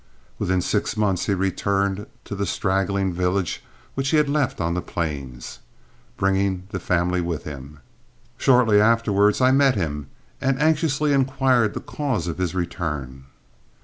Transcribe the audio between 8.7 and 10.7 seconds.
afterwards I met him, and